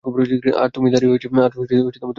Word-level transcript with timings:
আর 0.57 0.69
তুমি 0.75 0.87
দাঁড়িয়ে 0.89 1.11
মজা 1.37 1.73
নিচ্ছো? 1.77 2.01